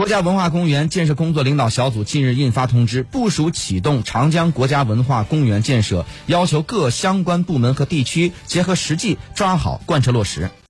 [0.00, 10.50] 国家文化公园建设工作领导小组近日印发通知部署启动长江国家文化公园建设要求各相关部门和地区结合实际抓好贯彻落实。